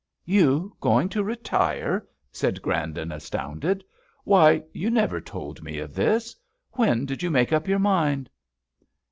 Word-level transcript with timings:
"You 0.25 0.75
going 0.81 1.09
to 1.09 1.23
retire!" 1.23 2.07
said 2.31 2.59
Grandon, 2.63 3.11
astounded. 3.11 3.83
"Why, 4.23 4.63
you 4.73 4.89
never 4.89 5.21
told 5.21 5.61
me 5.61 5.77
of 5.77 5.93
this. 5.93 6.35
When 6.71 7.05
did 7.05 7.21
you 7.21 7.29
make 7.29 7.53
up 7.53 7.67
your 7.67 7.77
mind?" 7.77 8.27